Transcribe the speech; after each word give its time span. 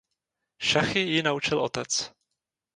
Šachy 0.69 0.99
ji 1.11 1.21
naučil 1.29 1.61
otec. 1.69 2.03